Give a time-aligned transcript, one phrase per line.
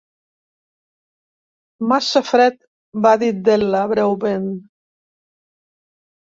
[1.91, 2.57] "Massa fred",
[3.07, 4.51] va dir della breument.